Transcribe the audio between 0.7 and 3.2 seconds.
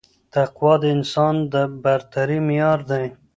د انسان د برترۍ معیار دی